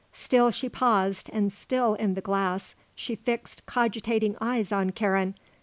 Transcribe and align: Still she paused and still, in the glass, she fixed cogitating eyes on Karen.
Still 0.13 0.49
she 0.49 0.67
paused 0.67 1.29
and 1.31 1.53
still, 1.53 1.93
in 1.93 2.15
the 2.15 2.21
glass, 2.25 2.73
she 2.95 3.13
fixed 3.15 3.67
cogitating 3.67 4.35
eyes 4.41 4.71
on 4.71 4.89
Karen. 4.89 5.35